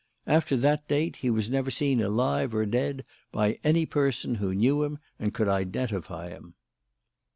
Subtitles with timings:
[0.25, 4.83] After that date he was never seen alive or dead by any person who knew
[4.83, 6.55] him and could identify him."